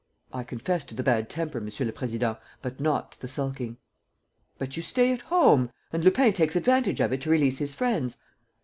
"I 0.33 0.41
confess 0.43 0.83
to 0.85 0.95
the 0.95 1.03
bad 1.03 1.29
temper, 1.29 1.61
Monsieur 1.61 1.85
le 1.85 1.91
Président, 1.91 2.39
but 2.63 2.79
not 2.79 3.11
to 3.11 3.21
the 3.21 3.27
sulking." 3.27 3.77
"But 4.57 4.75
you 4.75 4.81
stay 4.81 5.13
at 5.13 5.21
home! 5.21 5.69
And 5.93 6.03
Lupin 6.03 6.33
takes 6.33 6.55
advantage 6.55 6.99
of 6.99 7.13
it 7.13 7.21
to 7.21 7.29
release 7.29 7.59
his 7.59 7.75
friends. 7.75 8.17